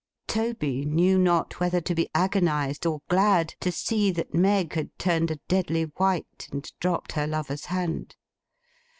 Toby 0.25 0.83
knew 0.83 1.19
not 1.19 1.59
whether 1.59 1.79
to 1.79 1.93
be 1.93 2.09
agonised 2.15 2.87
or 2.87 3.01
glad, 3.07 3.53
to 3.59 3.71
see 3.71 4.09
that 4.09 4.33
Meg 4.33 4.73
had 4.73 4.89
turned 4.97 5.29
a 5.29 5.35
deadly 5.47 5.83
white, 5.97 6.49
and 6.51 6.73
dropped 6.79 7.11
her 7.11 7.27
lover's 7.27 7.65
hand. 7.65 8.15